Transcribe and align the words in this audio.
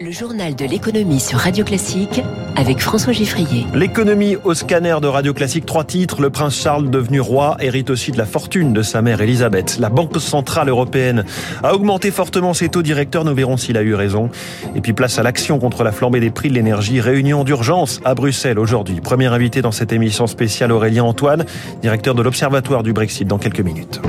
Le 0.00 0.12
journal 0.12 0.54
de 0.54 0.64
l'économie 0.64 1.18
sur 1.18 1.40
Radio 1.40 1.64
Classique 1.64 2.22
avec 2.54 2.78
François 2.78 3.12
Giffrier. 3.12 3.66
L'économie 3.74 4.36
au 4.44 4.54
scanner 4.54 4.94
de 5.02 5.08
Radio 5.08 5.34
Classique, 5.34 5.66
trois 5.66 5.82
titres. 5.82 6.22
Le 6.22 6.30
prince 6.30 6.54
Charles, 6.54 6.88
devenu 6.88 7.20
roi, 7.20 7.56
hérite 7.58 7.90
aussi 7.90 8.12
de 8.12 8.18
la 8.18 8.24
fortune 8.24 8.72
de 8.72 8.82
sa 8.82 9.02
mère 9.02 9.20
Elisabeth. 9.20 9.78
La 9.80 9.88
Banque 9.88 10.16
Centrale 10.20 10.68
Européenne 10.68 11.24
a 11.64 11.74
augmenté 11.74 12.12
fortement 12.12 12.54
ses 12.54 12.68
taux 12.68 12.82
directeurs. 12.82 13.24
Nous 13.24 13.34
verrons 13.34 13.56
s'il 13.56 13.76
a 13.76 13.82
eu 13.82 13.94
raison. 13.94 14.30
Et 14.76 14.80
puis 14.80 14.92
place 14.92 15.18
à 15.18 15.24
l'action 15.24 15.58
contre 15.58 15.82
la 15.82 15.90
flambée 15.90 16.20
des 16.20 16.30
prix 16.30 16.48
de 16.48 16.54
l'énergie. 16.54 17.00
Réunion 17.00 17.42
d'urgence 17.42 18.00
à 18.04 18.14
Bruxelles 18.14 18.60
aujourd'hui. 18.60 19.00
Premier 19.00 19.26
invité 19.26 19.62
dans 19.62 19.72
cette 19.72 19.92
émission 19.92 20.28
spéciale, 20.28 20.70
Aurélien 20.70 21.02
Antoine, 21.02 21.44
directeur 21.82 22.14
de 22.14 22.22
l'Observatoire 22.22 22.84
du 22.84 22.92
Brexit 22.92 23.26
dans 23.26 23.38
quelques 23.38 23.60
minutes. 23.60 24.00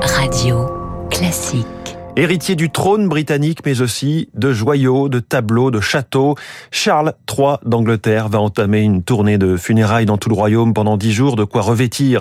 Radio 0.00 0.66
Classique. 1.08 1.81
Héritier 2.14 2.56
du 2.56 2.68
trône 2.68 3.08
britannique, 3.08 3.60
mais 3.64 3.80
aussi 3.80 4.28
de 4.34 4.52
joyaux, 4.52 5.08
de 5.08 5.18
tableaux, 5.18 5.70
de 5.70 5.80
châteaux, 5.80 6.34
Charles 6.70 7.14
III 7.26 7.56
d'Angleterre 7.64 8.28
va 8.28 8.38
entamer 8.38 8.82
une 8.82 9.02
tournée 9.02 9.38
de 9.38 9.56
funérailles 9.56 10.04
dans 10.04 10.18
tout 10.18 10.28
le 10.28 10.34
royaume 10.34 10.74
pendant 10.74 10.98
dix 10.98 11.12
jours, 11.12 11.36
de 11.36 11.44
quoi 11.44 11.62
revêtir 11.62 12.20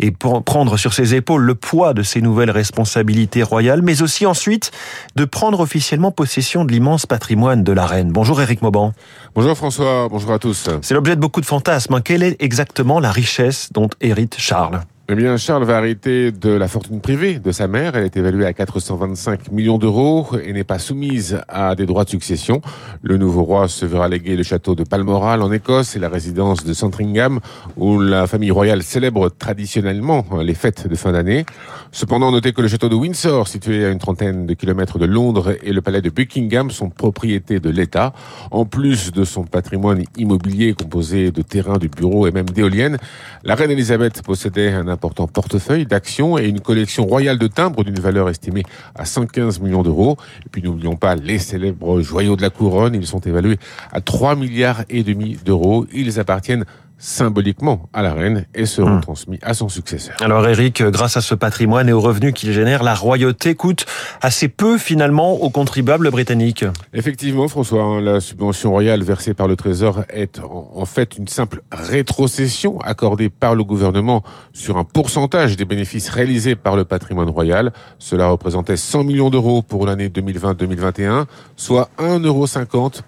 et 0.00 0.10
prendre 0.10 0.76
sur 0.76 0.92
ses 0.92 1.14
épaules 1.14 1.42
le 1.42 1.54
poids 1.54 1.94
de 1.94 2.02
ses 2.02 2.20
nouvelles 2.20 2.50
responsabilités 2.50 3.44
royales, 3.44 3.80
mais 3.80 4.02
aussi 4.02 4.26
ensuite 4.26 4.72
de 5.14 5.24
prendre 5.24 5.60
officiellement 5.60 6.10
possession 6.10 6.64
de 6.64 6.72
l'immense 6.72 7.06
patrimoine 7.06 7.62
de 7.62 7.72
la 7.72 7.86
reine. 7.86 8.10
Bonjour 8.10 8.42
Éric 8.42 8.60
Mauban. 8.60 8.92
Bonjour 9.36 9.56
François, 9.56 10.08
bonjour 10.10 10.32
à 10.32 10.40
tous. 10.40 10.68
C'est 10.82 10.94
l'objet 10.94 11.14
de 11.14 11.20
beaucoup 11.20 11.40
de 11.40 11.46
fantasmes. 11.46 12.00
Quelle 12.02 12.24
est 12.24 12.42
exactement 12.42 12.98
la 12.98 13.12
richesse 13.12 13.72
dont 13.72 13.88
hérite 14.00 14.34
Charles? 14.36 14.80
Eh 15.10 15.14
bien, 15.14 15.38
Charles 15.38 15.64
va 15.64 15.78
hériter 15.78 16.32
de 16.32 16.50
la 16.50 16.68
fortune 16.68 17.00
privée 17.00 17.38
de 17.38 17.50
sa 17.50 17.66
mère. 17.66 17.96
Elle 17.96 18.04
est 18.04 18.18
évaluée 18.18 18.44
à 18.44 18.52
425 18.52 19.50
millions 19.52 19.78
d'euros 19.78 20.28
et 20.44 20.52
n'est 20.52 20.64
pas 20.64 20.78
soumise 20.78 21.40
à 21.48 21.74
des 21.74 21.86
droits 21.86 22.04
de 22.04 22.10
succession. 22.10 22.60
Le 23.00 23.16
nouveau 23.16 23.42
roi 23.42 23.68
se 23.68 23.86
verra 23.86 24.06
léguer 24.08 24.36
le 24.36 24.42
château 24.42 24.74
de 24.74 24.84
Balmoral 24.84 25.40
en 25.40 25.50
Écosse 25.50 25.96
et 25.96 25.98
la 25.98 26.10
résidence 26.10 26.62
de 26.62 26.74
Sandringham 26.74 27.40
où 27.78 27.98
la 28.00 28.26
famille 28.26 28.50
royale 28.50 28.82
célèbre 28.82 29.30
traditionnellement 29.30 30.26
les 30.42 30.52
fêtes 30.52 30.86
de 30.86 30.94
fin 30.94 31.12
d'année. 31.12 31.46
Cependant, 31.90 32.30
notez 32.30 32.52
que 32.52 32.60
le 32.60 32.68
château 32.68 32.90
de 32.90 32.94
Windsor, 32.94 33.48
situé 33.48 33.86
à 33.86 33.88
une 33.88 33.98
trentaine 33.98 34.44
de 34.44 34.52
kilomètres 34.52 34.98
de 34.98 35.06
Londres, 35.06 35.56
et 35.62 35.72
le 35.72 35.80
palais 35.80 36.02
de 36.02 36.10
Buckingham 36.10 36.70
sont 36.70 36.90
propriétés 36.90 37.60
de 37.60 37.70
l'État. 37.70 38.12
En 38.50 38.66
plus 38.66 39.10
de 39.10 39.24
son 39.24 39.44
patrimoine 39.44 40.04
immobilier 40.18 40.74
composé 40.74 41.30
de 41.30 41.40
terrains, 41.40 41.78
de 41.78 41.88
bureaux 41.88 42.26
et 42.26 42.30
même 42.30 42.50
d'éoliennes, 42.50 42.98
la 43.42 43.54
reine 43.54 43.70
Elisabeth 43.70 44.20
possédait 44.22 44.72
un 44.72 44.86
important 44.98 45.28
portefeuille 45.28 45.86
d'actions 45.86 46.38
et 46.38 46.48
une 46.48 46.58
collection 46.58 47.06
royale 47.06 47.38
de 47.38 47.46
timbres 47.46 47.84
d'une 47.84 48.00
valeur 48.00 48.28
estimée 48.28 48.64
à 48.96 49.04
115 49.04 49.60
millions 49.60 49.84
d'euros. 49.84 50.16
Et 50.44 50.48
puis 50.48 50.60
n'oublions 50.60 50.96
pas 50.96 51.14
les 51.14 51.38
célèbres 51.38 52.00
joyaux 52.00 52.34
de 52.34 52.42
la 52.42 52.50
couronne, 52.50 52.96
ils 52.96 53.06
sont 53.06 53.20
évalués 53.20 53.58
à 53.92 54.00
3 54.00 54.34
milliards 54.34 54.82
et 54.90 55.04
demi 55.04 55.38
d'euros. 55.44 55.86
Ils 55.92 56.18
appartiennent 56.18 56.64
symboliquement 56.98 57.88
à 57.92 58.02
la 58.02 58.12
reine 58.12 58.46
et 58.54 58.66
seront 58.66 58.96
hmm. 58.96 59.00
transmis 59.00 59.38
à 59.42 59.54
son 59.54 59.68
successeur. 59.68 60.16
Alors 60.20 60.46
Eric, 60.46 60.82
grâce 60.82 61.16
à 61.16 61.20
ce 61.20 61.34
patrimoine 61.34 61.88
et 61.88 61.92
aux 61.92 62.00
revenus 62.00 62.34
qu'il 62.34 62.52
génère, 62.52 62.82
la 62.82 62.94
royauté 62.94 63.54
coûte 63.54 63.86
assez 64.20 64.48
peu 64.48 64.78
finalement 64.78 65.32
aux 65.34 65.50
contribuables 65.50 66.10
britanniques. 66.10 66.64
Effectivement, 66.92 67.46
François, 67.48 67.82
hein, 67.82 68.00
la 68.00 68.20
subvention 68.20 68.70
royale 68.70 69.02
versée 69.02 69.32
par 69.32 69.46
le 69.46 69.56
Trésor 69.56 70.02
est 70.10 70.40
en 70.40 70.84
fait 70.84 71.16
une 71.16 71.28
simple 71.28 71.62
rétrocession 71.70 72.80
accordée 72.80 73.28
par 73.28 73.54
le 73.54 73.62
gouvernement 73.62 74.22
sur 74.52 74.76
un 74.76 74.84
pourcentage 74.84 75.56
des 75.56 75.64
bénéfices 75.64 76.08
réalisés 76.08 76.56
par 76.56 76.74
le 76.74 76.84
patrimoine 76.84 77.30
royal. 77.30 77.72
Cela 77.98 78.28
représentait 78.28 78.76
100 78.76 79.04
millions 79.04 79.30
d'euros 79.30 79.62
pour 79.62 79.86
l'année 79.86 80.08
2020-2021, 80.08 81.26
soit 81.56 81.90
1,50 81.98 82.26
euro 82.26 82.46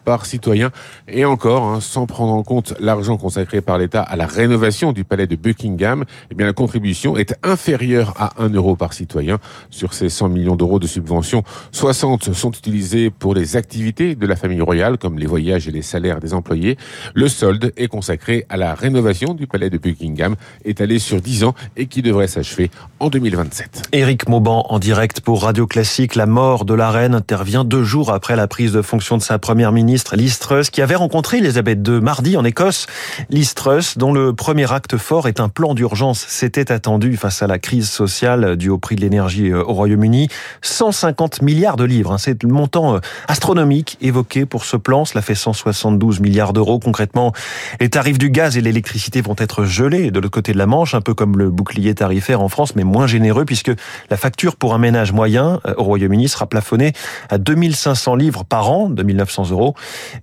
par 0.05 0.27
citoyen 0.27 0.71
et 1.09 1.25
encore, 1.25 1.65
hein, 1.65 1.81
sans 1.81 2.07
prendre 2.07 2.33
en 2.33 2.43
compte 2.43 2.75
l'argent 2.79 3.17
consacré 3.17 3.61
par 3.61 3.80
l'État 3.81 4.03
à 4.03 4.17
la 4.17 4.27
rénovation 4.27 4.93
du 4.93 5.05
palais 5.05 5.27
de 5.27 5.37
Buckingham, 5.37 6.05
eh 6.31 6.35
bien 6.35 6.47
la 6.47 6.53
contribution 6.53 7.17
est 7.17 7.35
inférieure 7.43 8.15
à 8.17 8.43
1 8.43 8.51
euro 8.51 8.77
par 8.77 8.93
citoyen. 8.93 9.39
Sur 9.71 9.95
ces 9.95 10.09
100 10.09 10.29
millions 10.29 10.57
d'euros 10.57 10.79
de 10.79 10.87
subventions, 10.87 11.43
60 11.73 12.33
sont 12.33 12.53
utilisés 12.53 13.11
pour 13.11 13.35
les 13.35 13.57
activités 13.57 14.15
de 14.15 14.27
la 14.27 14.37
famille 14.37 14.61
royale, 14.61 14.99
comme 14.99 15.19
les 15.19 15.27
voyages 15.27 15.69
et 15.69 15.73
les 15.73 15.83
salaires 15.83 16.21
des 16.21 16.35
employés. 16.35 16.77
Le 17.15 17.29
solde 17.29 17.73
est 17.77 17.89
consacré 17.89 18.47
à 18.49 18.57
la 18.57 18.75
rénovation 18.75 19.35
du 19.35 19.47
palais 19.47 19.71
de 19.71 19.79
Buckingham, 19.79 20.37
étalé 20.65 20.99
sur 20.99 21.21
10 21.21 21.45
ans 21.45 21.55
et 21.77 21.87
qui 21.87 22.03
devrait 22.03 22.29
s'achever 22.29 22.71
en 22.99 23.09
2027. 23.09 23.89
Éric 23.93 24.29
Mauban 24.29 24.67
en 24.69 24.79
direct 24.79 25.21
pour 25.21 25.43
Radio 25.43 25.67
Classique. 25.67 26.15
La 26.15 26.27
mort 26.27 26.65
de 26.65 26.75
la 26.75 26.91
reine 26.91 27.15
intervient 27.15 27.65
deux 27.65 27.85
jours 27.85 28.13
après 28.13 28.37
la 28.37 28.47
prise 28.47 28.73
de 28.73 28.83
fonction 28.83 29.17
de 29.17 29.23
sa 29.23 29.39
première 29.39 29.73
ministre, 29.73 30.17
Liz 30.17 30.39
Truss, 30.39 30.71
qui 30.71 30.83
avait 30.83 30.95
rencontré 30.95 31.39
Elisabeth 31.39 31.87
II 31.87 32.01
mardi 32.01 32.37
en 32.37 32.45
Écosse. 32.45 32.87
Liz 33.31 33.55
dont 33.97 34.13
le 34.13 34.33
premier 34.33 34.73
acte 34.73 34.97
fort 34.97 35.29
est 35.29 35.39
un 35.39 35.49
plan 35.49 35.75
d'urgence. 35.75 36.25
C'était 36.29 36.73
attendu 36.73 37.17
face 37.17 37.43
à 37.43 37.47
la 37.47 37.59
crise 37.59 37.89
sociale 37.89 38.57
due 38.57 38.69
au 38.69 38.79
prix 38.79 38.97
de 38.97 39.01
l'énergie 39.01 39.51
euh, 39.51 39.63
au 39.63 39.75
Royaume-Uni. 39.75 40.29
150 40.63 41.43
milliards 41.43 41.77
de 41.77 41.85
livres, 41.85 42.13
hein. 42.13 42.19
c'est 42.19 42.43
le 42.43 42.49
montant 42.49 42.97
euh, 42.97 43.01
astronomique 43.29 43.97
évoqué 44.01 44.45
pour 44.45 44.65
ce 44.65 44.77
plan. 44.77 45.05
Cela 45.05 45.23
fait 45.23 45.37
172 45.37 46.19
milliards 46.21 46.53
d'euros. 46.53 46.81
Concrètement, 46.81 47.33
les 47.81 47.89
tarifs 47.89 48.19
du 48.19 48.31
gaz 48.31 48.57
et 48.57 48.61
l'électricité 48.61 49.21
vont 49.21 49.37
être 49.39 49.65
gelés 49.65 50.11
de 50.11 50.19
l'autre 50.19 50.33
côté 50.33 50.53
de 50.53 50.59
la 50.59 50.67
Manche, 50.67 50.95
un 50.95 51.01
peu 51.01 51.15
comme 51.15 51.39
le 51.39 51.51
bouclier 51.51 51.95
tarifaire 51.95 52.41
en 52.41 52.49
France, 52.49 52.75
mais 52.75 52.85
moins 52.85 53.07
généreux 53.07 53.45
puisque 53.45 53.73
la 54.11 54.17
facture 54.17 54.57
pour 54.57 54.75
un 54.75 54.79
ménage 54.79 55.13
moyen 55.13 55.61
euh, 55.67 55.75
au 55.77 55.85
Royaume-Uni 55.85 56.29
sera 56.29 56.47
plafonnée 56.47 56.93
à 57.29 57.39
2500 57.39 58.17
livres 58.17 58.45
par 58.45 58.71
an, 58.71 58.89
2900 58.91 59.51
euros, 59.51 59.75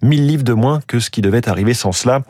1000 0.02 0.28
livres 0.28 0.44
de 0.44 0.54
moins 0.54 0.82
que 0.86 1.00
ce 1.00 1.10
qui 1.10 1.22
devait 1.22 1.48
arriver 1.48 1.74
sans 1.74 1.94
cela. 1.94 2.24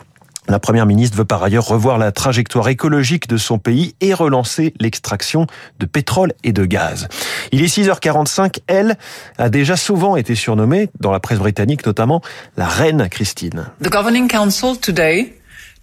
La 0.47 0.59
première 0.59 0.85
ministre 0.85 1.17
veut 1.17 1.25
par 1.25 1.43
ailleurs 1.43 1.65
revoir 1.65 1.97
la 1.97 2.11
trajectoire 2.11 2.69
écologique 2.69 3.27
de 3.27 3.37
son 3.37 3.59
pays 3.59 3.95
et 3.99 4.13
relancer 4.13 4.73
l'extraction 4.79 5.45
de 5.79 5.85
pétrole 5.85 6.33
et 6.43 6.53
de 6.53 6.65
gaz. 6.65 7.07
Il 7.51 7.63
est 7.63 7.77
6h45. 7.77 8.59
Elle 8.67 8.97
a 9.37 9.49
déjà 9.49 9.75
souvent 9.75 10.15
été 10.15 10.35
surnommée, 10.35 10.89
dans 10.99 11.11
la 11.11 11.19
presse 11.19 11.39
britannique 11.39 11.85
notamment, 11.85 12.21
la 12.55 12.67
reine 12.67 13.09
Christine. 13.09 13.65
The 13.83 13.89
Governing 13.89 14.29
Council 14.29 14.77
today 14.79 15.33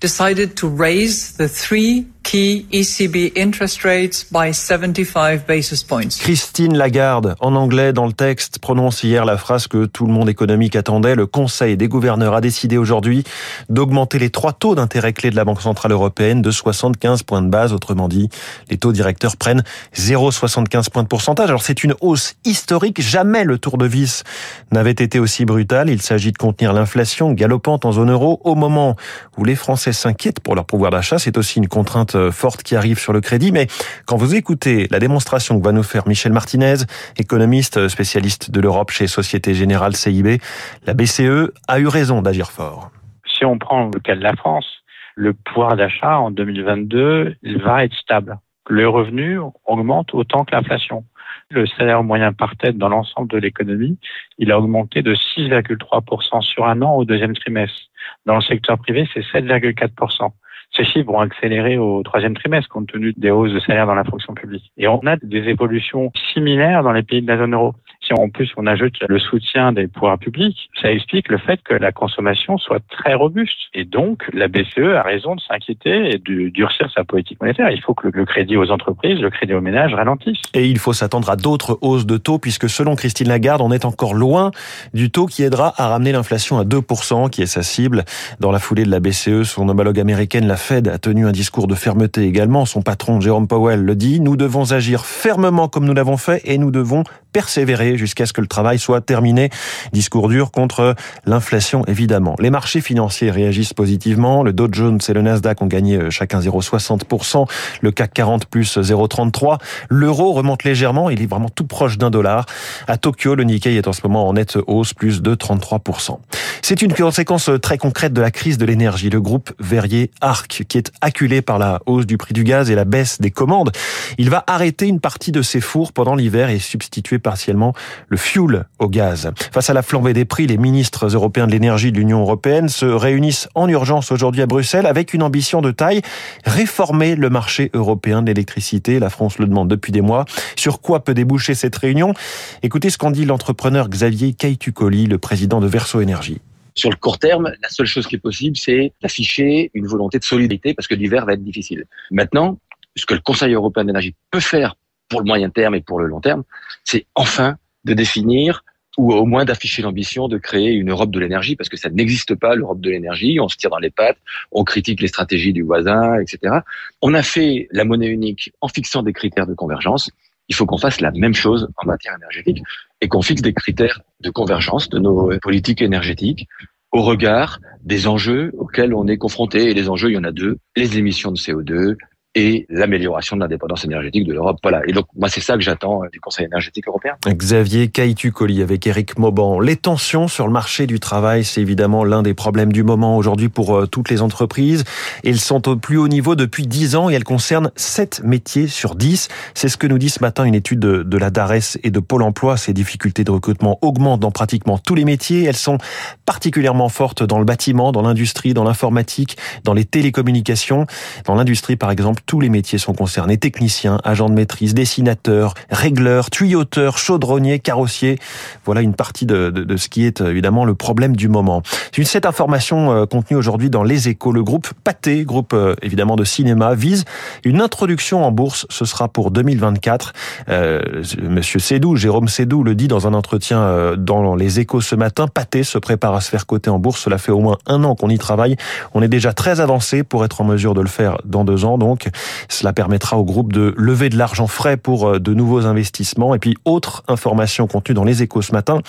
decided 0.00 0.54
to 0.54 0.68
raise 0.68 1.34
the 1.36 1.48
three 1.48 2.06
key 2.24 2.66
ECB 2.72 3.32
interest 3.36 3.84
rates 3.84 4.26
by 4.32 4.52
75 4.52 5.44
basis 5.46 5.84
points. 5.84 6.18
Christine 6.18 6.76
Lagarde, 6.76 7.36
en 7.38 7.54
anglais 7.54 7.92
dans 7.92 8.06
le 8.06 8.12
texte, 8.12 8.58
prononce 8.58 9.04
hier 9.04 9.24
la 9.24 9.36
phrase 9.36 9.68
que 9.68 9.84
tout 9.84 10.06
le 10.06 10.12
monde 10.12 10.28
économique 10.28 10.74
attendait. 10.74 11.14
Le 11.14 11.26
Conseil 11.26 11.76
des 11.76 11.86
gouverneurs 11.86 12.34
a 12.34 12.40
décidé 12.40 12.78
aujourd'hui 12.78 13.22
d'augmenter 13.68 14.18
les 14.18 14.30
trois 14.30 14.52
taux 14.52 14.74
d'intérêt 14.74 15.12
clés 15.12 15.30
de 15.30 15.36
la 15.36 15.44
Banque 15.44 15.60
Centrale 15.60 15.92
Européenne 15.92 16.42
de 16.42 16.50
75 16.50 17.22
points 17.22 17.42
de 17.42 17.48
base. 17.48 17.72
Autrement 17.72 18.08
dit, 18.08 18.28
les 18.70 18.78
taux 18.78 18.92
directeurs 18.92 19.36
prennent 19.36 19.62
0,75 19.94 20.90
points 20.90 21.02
de 21.02 21.08
pourcentage. 21.08 21.48
Alors 21.48 21.62
c'est 21.62 21.84
une 21.84 21.94
hausse 22.00 22.34
historique. 22.44 23.00
Jamais 23.00 23.44
le 23.44 23.58
tour 23.58 23.78
de 23.78 23.86
vis 23.86 24.24
n'avait 24.72 24.90
été 24.90 25.18
aussi 25.18 25.44
brutal. 25.44 25.90
Il 25.90 26.00
s'agit 26.00 26.32
de 26.32 26.38
contenir 26.38 26.72
l'inflation 26.72 27.32
galopante 27.32 27.84
en 27.84 27.92
zone 27.92 28.10
euro 28.10 28.40
au 28.44 28.54
moment 28.54 28.96
où 29.36 29.44
les 29.44 29.54
Français 29.54 29.92
s'inquiètent 29.92 30.40
pour 30.40 30.54
leur 30.54 30.64
pouvoir 30.64 30.90
d'achat. 30.90 31.18
C'est 31.18 31.36
aussi 31.36 31.58
une 31.58 31.68
contrainte 31.68 32.13
euh, 32.16 32.30
forte 32.30 32.62
qui 32.62 32.76
arrive 32.76 32.98
sur 32.98 33.12
le 33.12 33.20
crédit. 33.20 33.52
Mais 33.52 33.66
quand 34.06 34.16
vous 34.16 34.34
écoutez 34.34 34.86
la 34.90 34.98
démonstration 34.98 35.58
que 35.58 35.64
va 35.64 35.72
nous 35.72 35.82
faire 35.82 36.06
Michel 36.06 36.32
Martinez, 36.32 36.76
économiste 37.18 37.76
euh, 37.76 37.88
spécialiste 37.88 38.50
de 38.50 38.60
l'Europe 38.60 38.90
chez 38.90 39.06
Société 39.06 39.54
Générale 39.54 39.96
CIB, 39.96 40.40
la 40.86 40.94
BCE 40.94 41.50
a 41.68 41.80
eu 41.80 41.86
raison 41.86 42.22
d'agir 42.22 42.50
fort. 42.50 42.90
Si 43.26 43.44
on 43.44 43.58
prend 43.58 43.90
le 43.92 44.00
cas 44.00 44.16
de 44.16 44.22
la 44.22 44.34
France, 44.34 44.66
le 45.14 45.32
pouvoir 45.32 45.76
d'achat 45.76 46.18
en 46.18 46.30
2022, 46.30 47.36
il 47.42 47.58
va 47.62 47.84
être 47.84 47.94
stable. 47.94 48.38
Le 48.68 48.88
revenu 48.88 49.38
augmente 49.66 50.14
autant 50.14 50.44
que 50.44 50.54
l'inflation. 50.54 51.04
Le 51.50 51.66
salaire 51.66 52.02
moyen 52.02 52.32
par 52.32 52.56
tête 52.56 52.78
dans 52.78 52.88
l'ensemble 52.88 53.28
de 53.28 53.38
l'économie, 53.38 53.98
il 54.38 54.50
a 54.50 54.58
augmenté 54.58 55.02
de 55.02 55.14
6,3% 55.14 56.40
sur 56.40 56.66
un 56.66 56.80
an 56.82 56.96
au 56.96 57.04
deuxième 57.04 57.34
trimestre. 57.34 57.78
Dans 58.26 58.36
le 58.36 58.40
secteur 58.40 58.78
privé, 58.78 59.08
c'est 59.12 59.20
7,4%. 59.20 60.32
Ces 60.76 60.84
chiffres 60.84 61.06
vont 61.06 61.20
accélérer 61.20 61.78
au 61.78 62.02
troisième 62.02 62.34
trimestre 62.34 62.68
compte 62.68 62.88
tenu 62.88 63.12
des 63.16 63.30
hausses 63.30 63.52
de 63.52 63.60
salaire 63.60 63.86
dans 63.86 63.94
la 63.94 64.04
fonction 64.04 64.34
publique. 64.34 64.72
Et 64.76 64.88
on 64.88 65.00
a 65.06 65.16
des 65.16 65.48
évolutions 65.48 66.10
similaires 66.32 66.82
dans 66.82 66.92
les 66.92 67.02
pays 67.02 67.22
de 67.22 67.28
la 67.28 67.38
zone 67.38 67.54
euro. 67.54 67.74
En 68.14 68.28
plus 68.28 68.52
on 68.56 68.66
ajoute 68.66 68.96
le 69.08 69.18
soutien 69.18 69.72
des 69.72 69.86
pouvoirs 69.86 70.18
publics, 70.18 70.70
ça 70.80 70.90
explique 70.90 71.28
le 71.28 71.38
fait 71.38 71.60
que 71.62 71.74
la 71.74 71.92
consommation 71.92 72.58
soit 72.58 72.80
très 72.88 73.14
robuste. 73.14 73.58
Et 73.74 73.84
donc 73.84 74.22
la 74.32 74.48
BCE 74.48 74.94
a 74.96 75.02
raison 75.02 75.34
de 75.34 75.40
s'inquiéter 75.40 76.14
et 76.14 76.18
de 76.18 76.48
durcir 76.48 76.90
sa 76.94 77.04
politique 77.04 77.40
monétaire. 77.40 77.70
Il 77.70 77.80
faut 77.80 77.94
que 77.94 78.08
le 78.08 78.24
crédit 78.24 78.56
aux 78.56 78.70
entreprises, 78.70 79.20
le 79.20 79.30
crédit 79.30 79.54
aux 79.54 79.60
ménages 79.60 79.94
ralentisse. 79.94 80.38
Et 80.54 80.66
il 80.66 80.78
faut 80.78 80.92
s'attendre 80.92 81.30
à 81.30 81.36
d'autres 81.36 81.78
hausses 81.80 82.06
de 82.06 82.16
taux 82.16 82.38
puisque 82.38 82.68
selon 82.68 82.96
Christine 82.96 83.28
Lagarde, 83.28 83.60
on 83.60 83.70
est 83.70 83.84
encore 83.84 84.14
loin 84.14 84.50
du 84.92 85.10
taux 85.10 85.26
qui 85.26 85.42
aidera 85.42 85.72
à 85.76 85.88
ramener 85.88 86.12
l'inflation 86.12 86.58
à 86.58 86.64
2%, 86.64 87.30
qui 87.30 87.42
est 87.42 87.46
sa 87.46 87.62
cible. 87.62 88.04
Dans 88.40 88.50
la 88.50 88.58
foulée 88.58 88.84
de 88.84 88.90
la 88.90 89.00
BCE, 89.00 89.42
son 89.44 89.68
homologue 89.68 90.00
américaine, 90.00 90.46
la 90.46 90.56
Fed, 90.56 90.88
a 90.88 90.98
tenu 90.98 91.26
un 91.26 91.32
discours 91.32 91.66
de 91.66 91.74
fermeté 91.74 92.22
également. 92.22 92.66
Son 92.66 92.82
patron, 92.82 93.20
Jérôme 93.20 93.48
Powell, 93.48 93.80
le 93.80 93.94
dit. 93.94 94.20
Nous 94.20 94.36
devons 94.36 94.72
agir 94.72 95.04
fermement 95.04 95.68
comme 95.68 95.84
nous 95.84 95.94
l'avons 95.94 96.16
fait 96.16 96.42
et 96.44 96.58
nous 96.58 96.70
devons 96.70 97.04
persévérer 97.32 97.96
jusqu'à 98.04 98.26
ce 98.26 98.32
que 98.32 98.40
le 98.40 98.46
travail 98.46 98.78
soit 98.78 99.00
terminé. 99.00 99.50
Discours 99.92 100.28
dur 100.28 100.50
contre 100.50 100.94
l'inflation, 101.24 101.84
évidemment. 101.86 102.36
Les 102.38 102.50
marchés 102.50 102.80
financiers 102.80 103.30
réagissent 103.30 103.72
positivement. 103.72 104.42
Le 104.42 104.52
Dow 104.52 104.68
Jones 104.70 105.00
et 105.08 105.12
le 105.12 105.22
Nasdaq 105.22 105.62
ont 105.62 105.66
gagné 105.66 105.96
euh, 105.96 106.10
chacun 106.10 106.40
0,60%. 106.40 107.46
Le 107.80 107.90
CAC 107.90 108.12
40 108.12 108.46
plus 108.46 108.78
0,33. 108.78 109.58
L'euro 109.88 110.32
remonte 110.32 110.64
légèrement. 110.64 111.10
Il 111.10 111.22
est 111.22 111.26
vraiment 111.26 111.48
tout 111.48 111.66
proche 111.66 111.98
d'un 111.98 112.10
dollar. 112.10 112.46
À 112.86 112.96
Tokyo, 112.96 113.34
le 113.34 113.44
Nikkei 113.44 113.76
est 113.76 113.88
en 113.88 113.92
ce 113.92 114.00
moment 114.04 114.28
en 114.28 114.34
nette 114.34 114.58
hausse, 114.66 114.94
plus 114.94 115.22
de 115.22 115.34
33%. 115.34 116.18
C'est 116.62 116.82
une 116.82 116.92
conséquence 116.94 117.50
très 117.60 117.78
concrète 117.78 118.12
de 118.12 118.20
la 118.20 118.30
crise 118.30 118.58
de 118.58 118.64
l'énergie. 118.64 119.10
Le 119.10 119.20
groupe 119.20 119.52
Verrier 119.58 120.10
Arc, 120.20 120.64
qui 120.68 120.78
est 120.78 120.92
acculé 121.00 121.42
par 121.42 121.58
la 121.58 121.80
hausse 121.86 122.06
du 122.06 122.16
prix 122.16 122.34
du 122.34 122.44
gaz 122.44 122.70
et 122.70 122.74
la 122.74 122.84
baisse 122.84 123.20
des 123.20 123.30
commandes, 123.30 123.72
il 124.18 124.30
va 124.30 124.44
arrêter 124.46 124.86
une 124.86 125.00
partie 125.00 125.32
de 125.32 125.42
ses 125.42 125.60
fours 125.60 125.92
pendant 125.92 126.14
l'hiver 126.14 126.48
et 126.48 126.58
substituer 126.58 127.18
partiellement 127.18 127.74
le 128.08 128.16
fuel 128.16 128.66
au 128.78 128.88
gaz. 128.88 129.30
Face 129.52 129.70
à 129.70 129.74
la 129.74 129.82
flambée 129.82 130.12
des 130.12 130.24
prix, 130.24 130.46
les 130.46 130.56
ministres 130.56 131.14
européens 131.14 131.46
de 131.46 131.52
l'énergie 131.52 131.92
de 131.92 131.98
l'Union 131.98 132.20
européenne 132.20 132.68
se 132.68 132.86
réunissent 132.86 133.48
en 133.54 133.68
urgence 133.68 134.12
aujourd'hui 134.12 134.42
à 134.42 134.46
Bruxelles 134.46 134.86
avec 134.86 135.14
une 135.14 135.22
ambition 135.22 135.62
de 135.62 135.70
taille, 135.70 136.02
réformer 136.44 137.16
le 137.16 137.30
marché 137.30 137.70
européen 137.74 138.22
de 138.22 138.28
l'électricité. 138.28 138.98
La 138.98 139.10
France 139.10 139.38
le 139.38 139.46
demande 139.46 139.68
depuis 139.68 139.92
des 139.92 140.00
mois. 140.00 140.24
Sur 140.56 140.80
quoi 140.80 141.04
peut 141.04 141.14
déboucher 141.14 141.54
cette 141.54 141.76
réunion? 141.76 142.14
Écoutez 142.62 142.90
ce 142.90 142.98
qu'en 142.98 143.10
dit 143.10 143.24
l'entrepreneur 143.24 143.88
Xavier 143.88 144.32
Caïtucoli, 144.32 145.06
le 145.06 145.18
président 145.18 145.60
de 145.60 145.66
Verso 145.66 146.00
Énergie. 146.00 146.40
Sur 146.74 146.90
le 146.90 146.96
court 146.96 147.18
terme, 147.18 147.52
la 147.62 147.68
seule 147.68 147.86
chose 147.86 148.06
qui 148.06 148.16
est 148.16 148.18
possible, 148.18 148.56
c'est 148.56 148.92
d'afficher 149.00 149.70
une 149.74 149.86
volonté 149.86 150.18
de 150.18 150.24
solidarité 150.24 150.74
parce 150.74 150.88
que 150.88 150.94
l'hiver 150.94 151.24
va 151.24 151.34
être 151.34 151.44
difficile. 151.44 151.84
Maintenant, 152.10 152.58
ce 152.96 153.06
que 153.06 153.14
le 153.14 153.20
Conseil 153.20 153.54
européen 153.54 153.84
d'énergie 153.84 154.14
peut 154.30 154.40
faire 154.40 154.76
pour 155.08 155.20
le 155.20 155.26
moyen 155.26 155.50
terme 155.50 155.74
et 155.76 155.80
pour 155.80 156.00
le 156.00 156.06
long 156.06 156.20
terme, 156.20 156.42
c'est 156.82 157.06
enfin 157.14 157.56
de 157.84 157.94
définir 157.94 158.64
ou 158.96 159.12
au 159.12 159.26
moins 159.26 159.44
d'afficher 159.44 159.82
l'ambition 159.82 160.28
de 160.28 160.38
créer 160.38 160.70
une 160.72 160.90
Europe 160.90 161.10
de 161.10 161.18
l'énergie, 161.18 161.56
parce 161.56 161.68
que 161.68 161.76
ça 161.76 161.90
n'existe 161.90 162.36
pas, 162.36 162.54
l'Europe 162.54 162.80
de 162.80 162.90
l'énergie, 162.90 163.40
on 163.40 163.48
se 163.48 163.56
tire 163.56 163.70
dans 163.70 163.78
les 163.78 163.90
pattes, 163.90 164.18
on 164.52 164.62
critique 164.62 165.00
les 165.00 165.08
stratégies 165.08 165.52
du 165.52 165.62
voisin, 165.62 166.20
etc. 166.20 166.60
On 167.02 167.12
a 167.14 167.22
fait 167.22 167.66
la 167.72 167.84
monnaie 167.84 168.06
unique 168.06 168.52
en 168.60 168.68
fixant 168.68 169.02
des 169.02 169.12
critères 169.12 169.48
de 169.48 169.54
convergence, 169.54 170.10
il 170.48 170.54
faut 170.54 170.66
qu'on 170.66 170.78
fasse 170.78 171.00
la 171.00 171.10
même 171.10 171.34
chose 171.34 171.68
en 171.76 171.86
matière 171.86 172.14
énergétique 172.16 172.62
et 173.00 173.08
qu'on 173.08 173.22
fixe 173.22 173.42
des 173.42 173.54
critères 173.54 174.02
de 174.20 174.30
convergence 174.30 174.88
de 174.88 174.98
nos 174.98 175.36
politiques 175.40 175.82
énergétiques 175.82 176.48
au 176.92 177.02
regard 177.02 177.60
des 177.82 178.06
enjeux 178.06 178.52
auxquels 178.58 178.94
on 178.94 179.06
est 179.06 179.16
confronté. 179.16 179.70
Et 179.70 179.74
les 179.74 179.88
enjeux, 179.88 180.10
il 180.10 180.14
y 180.14 180.18
en 180.18 180.24
a 180.24 180.32
deux, 180.32 180.58
les 180.76 180.98
émissions 180.98 181.32
de 181.32 181.38
CO2 181.38 181.96
et 182.34 182.66
l'amélioration 182.68 183.36
de 183.36 183.42
l'indépendance 183.42 183.84
énergétique 183.84 184.26
de 184.26 184.32
l'Europe. 184.32 184.58
Voilà. 184.62 184.82
Et 184.86 184.92
donc, 184.92 185.06
moi, 185.16 185.28
c'est 185.28 185.40
ça 185.40 185.54
que 185.54 185.60
j'attends 185.60 186.02
du 186.12 186.20
Conseil 186.20 186.46
énergétique 186.46 186.88
européen. 186.88 187.14
Xavier 187.26 187.88
Caïtu-Colli 187.88 188.62
avec 188.62 188.86
Eric 188.86 189.18
Mauban. 189.18 189.60
Les 189.60 189.76
tensions 189.76 190.26
sur 190.26 190.46
le 190.46 190.52
marché 190.52 190.86
du 190.86 190.98
travail, 190.98 191.44
c'est 191.44 191.60
évidemment 191.60 192.04
l'un 192.04 192.22
des 192.22 192.34
problèmes 192.34 192.72
du 192.72 192.82
moment 192.82 193.16
aujourd'hui 193.16 193.48
pour 193.48 193.76
euh, 193.76 193.86
toutes 193.86 194.10
les 194.10 194.20
entreprises. 194.20 194.84
Elles 195.24 195.38
sont 195.38 195.68
au 195.68 195.76
plus 195.76 195.96
haut 195.96 196.08
niveau 196.08 196.34
depuis 196.34 196.66
10 196.66 196.96
ans 196.96 197.10
et 197.10 197.14
elles 197.14 197.24
concernent 197.24 197.70
7 197.76 198.22
métiers 198.24 198.66
sur 198.66 198.96
10. 198.96 199.28
C'est 199.54 199.68
ce 199.68 199.76
que 199.76 199.86
nous 199.86 199.98
dit 199.98 200.10
ce 200.10 200.20
matin 200.20 200.44
une 200.44 200.54
étude 200.54 200.80
de, 200.80 201.02
de 201.04 201.18
la 201.18 201.30
DARES 201.30 201.78
et 201.84 201.90
de 201.90 202.00
Pôle 202.00 202.22
emploi. 202.22 202.56
Ces 202.56 202.72
difficultés 202.72 203.22
de 203.22 203.30
recrutement 203.30 203.78
augmentent 203.80 204.20
dans 204.20 204.32
pratiquement 204.32 204.78
tous 204.78 204.96
les 204.96 205.04
métiers. 205.04 205.44
Elles 205.44 205.56
sont 205.56 205.78
particulièrement 206.26 206.88
fortes 206.88 207.22
dans 207.22 207.38
le 207.38 207.44
bâtiment, 207.44 207.92
dans 207.92 208.02
l'industrie, 208.02 208.54
dans 208.54 208.64
l'informatique, 208.64 209.36
dans 209.62 209.74
les 209.74 209.84
télécommunications. 209.84 210.86
Dans 211.26 211.36
l'industrie, 211.36 211.76
par 211.76 211.92
exemple, 211.92 212.23
tous 212.26 212.40
les 212.40 212.48
métiers 212.48 212.78
sont 212.78 212.94
concernés. 212.94 213.36
Techniciens, 213.38 213.98
agents 214.04 214.28
de 214.28 214.34
maîtrise, 214.34 214.74
dessinateurs, 214.74 215.54
régleurs, 215.70 216.30
tuyauteurs, 216.30 216.98
chaudronniers, 216.98 217.58
carrossiers. 217.58 218.18
Voilà 218.64 218.80
une 218.80 218.94
partie 218.94 219.26
de, 219.26 219.50
de, 219.50 219.64
de, 219.64 219.76
ce 219.76 219.88
qui 219.88 220.04
est 220.04 220.20
évidemment 220.20 220.64
le 220.64 220.74
problème 220.74 221.16
du 221.16 221.28
moment. 221.28 221.62
Cette 222.04 222.26
information 222.26 222.92
euh, 222.92 223.06
contenue 223.06 223.36
aujourd'hui 223.36 223.70
dans 223.70 223.82
Les 223.82 224.08
Échos, 224.08 224.30
le 224.30 224.44
groupe 224.44 224.68
Pathé, 224.84 225.24
groupe 225.24 225.52
euh, 225.52 225.74
évidemment 225.82 226.16
de 226.16 226.24
cinéma, 226.24 226.74
vise 226.74 227.04
une 227.44 227.60
introduction 227.60 228.24
en 228.24 228.30
bourse. 228.30 228.66
Ce 228.70 228.84
sera 228.84 229.08
pour 229.08 229.30
2024. 229.30 230.12
Euh, 230.48 230.80
Monsieur 231.22 231.58
Sédou, 231.58 231.96
Jérôme 231.96 232.28
Sédou 232.28 232.62
le 232.62 232.74
dit 232.74 232.88
dans 232.88 233.06
un 233.06 233.14
entretien 233.14 233.58
euh, 233.58 233.96
dans 233.96 234.34
Les 234.36 234.60
Échos 234.60 234.80
ce 234.80 234.94
matin. 234.94 235.26
Pathé 235.26 235.64
se 235.64 235.78
prépare 235.78 236.14
à 236.14 236.20
se 236.20 236.30
faire 236.30 236.46
coter 236.46 236.70
en 236.70 236.78
bourse. 236.78 237.00
Cela 237.00 237.18
fait 237.18 237.32
au 237.32 237.40
moins 237.40 237.58
un 237.66 237.82
an 237.84 237.94
qu'on 237.94 238.10
y 238.10 238.18
travaille. 238.18 238.56
On 238.94 239.02
est 239.02 239.08
déjà 239.08 239.32
très 239.32 239.60
avancé 239.60 240.02
pour 240.04 240.24
être 240.24 240.40
en 240.40 240.44
mesure 240.44 240.74
de 240.74 240.80
le 240.80 240.88
faire 240.88 241.18
dans 241.24 241.44
deux 241.44 241.64
ans. 241.64 241.78
Donc, 241.78 242.08
cela 242.48 242.72
permettra 242.72 243.16
au 243.16 243.24
groupe 243.24 243.52
de 243.52 243.74
lever 243.76 244.08
de 244.08 244.16
l'argent 244.16 244.46
frais 244.46 244.76
pour 244.76 245.08
euh, 245.08 245.20
de 245.20 245.34
nouveaux 245.34 245.66
investissements. 245.66 246.34
Et 246.34 246.38
puis, 246.38 246.54
autre 246.64 247.02
information 247.08 247.66
contenue 247.66 247.94
dans 247.94 248.04
les 248.04 248.22
échos 248.22 248.42
ce 248.42 248.52
matin, 248.52 248.80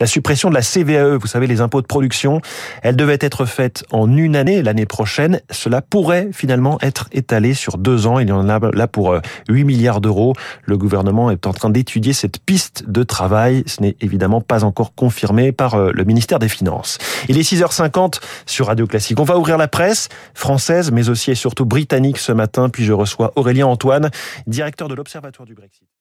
la 0.00 0.06
suppression 0.06 0.50
de 0.50 0.54
la 0.54 0.62
CVAE, 0.62 1.16
vous 1.16 1.26
savez, 1.26 1.46
les 1.46 1.60
impôts 1.60 1.80
de 1.80 1.86
production, 1.86 2.40
elle 2.82 2.96
devait 2.96 3.18
être 3.20 3.44
faite 3.44 3.84
en 3.90 4.16
une 4.16 4.36
année 4.36 4.62
l'année 4.62 4.86
prochaine. 4.86 5.40
Cela 5.50 5.82
pourrait 5.82 6.28
finalement 6.32 6.78
être 6.80 7.08
étalé 7.12 7.54
sur 7.54 7.78
deux 7.78 8.06
ans. 8.06 8.18
Il 8.18 8.28
y 8.28 8.32
en 8.32 8.48
a 8.48 8.58
là 8.72 8.86
pour 8.86 9.14
8 9.48 9.62
euh, 9.62 9.64
milliards 9.64 10.00
d'euros. 10.00 10.34
Le 10.64 10.76
gouvernement 10.76 11.30
est 11.30 11.46
en 11.46 11.52
train 11.52 11.70
d'étudier 11.70 12.12
cette 12.12 12.38
piste 12.38 12.84
de 12.88 13.02
travail. 13.02 13.64
Ce 13.66 13.82
n'est 13.82 13.96
évidemment 14.00 14.40
pas 14.40 14.64
encore 14.64 14.94
confirmé 14.94 15.52
par 15.52 15.74
euh, 15.74 15.90
le 15.92 16.04
ministère 16.04 16.38
des 16.38 16.48
Finances. 16.48 16.98
Il 17.28 17.38
est 17.38 17.42
6h50 17.42 18.20
sur 18.46 18.66
Radio 18.66 18.86
Classique. 18.86 19.18
On 19.20 19.24
va 19.24 19.38
ouvrir 19.38 19.56
la 19.56 19.68
presse 19.68 20.08
française, 20.34 20.90
mais 20.90 21.08
aussi 21.08 21.30
et 21.30 21.34
surtout 21.34 21.64
britannique 21.64 22.18
ce 22.18 22.32
matin 22.32 22.68
puis 22.74 22.84
je 22.84 22.92
reçois 22.92 23.32
Aurélien 23.36 23.68
Antoine, 23.68 24.10
directeur 24.48 24.88
de 24.88 24.94
l'Observatoire 24.94 25.46
du 25.46 25.54
Brexit. 25.54 25.88